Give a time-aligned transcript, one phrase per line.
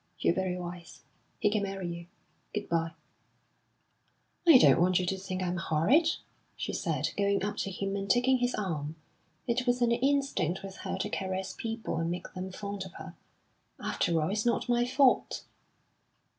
[0.17, 1.03] You're very wise.
[1.37, 2.07] He can marry you.
[2.55, 2.93] Good bye!"
[4.47, 6.07] "I don't want you to think I'm horrid,"
[6.55, 8.95] she said, going up to him and taking his arm.
[9.45, 13.13] It was an instinct with her to caress people and make them fond of her.
[13.79, 15.43] "After all, it's not my fault."